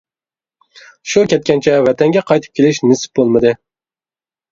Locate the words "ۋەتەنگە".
1.87-2.23